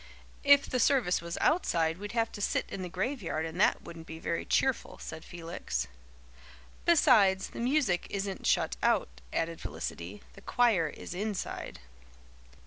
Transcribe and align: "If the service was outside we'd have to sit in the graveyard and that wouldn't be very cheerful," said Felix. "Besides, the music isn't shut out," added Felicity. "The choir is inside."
"If 0.43 0.67
the 0.67 0.79
service 0.79 1.21
was 1.21 1.37
outside 1.41 1.99
we'd 1.99 2.13
have 2.13 2.31
to 2.31 2.41
sit 2.41 2.65
in 2.69 2.81
the 2.81 2.89
graveyard 2.89 3.45
and 3.45 3.61
that 3.61 3.83
wouldn't 3.83 4.07
be 4.07 4.17
very 4.17 4.45
cheerful," 4.45 4.97
said 4.97 5.23
Felix. 5.23 5.85
"Besides, 6.85 7.49
the 7.51 7.59
music 7.59 8.07
isn't 8.09 8.47
shut 8.47 8.77
out," 8.81 9.21
added 9.31 9.61
Felicity. 9.61 10.23
"The 10.33 10.41
choir 10.41 10.87
is 10.87 11.13
inside." 11.13 11.81